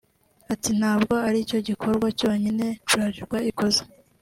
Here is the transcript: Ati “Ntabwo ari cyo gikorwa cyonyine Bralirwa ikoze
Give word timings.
Ati 0.53 0.71
“Ntabwo 0.79 1.13
ari 1.27 1.39
cyo 1.49 1.59
gikorwa 1.67 2.07
cyonyine 2.19 2.65
Bralirwa 2.89 3.37
ikoze 3.49 3.81